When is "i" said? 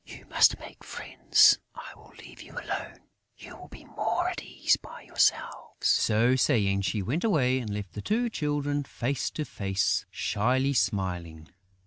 1.75-1.93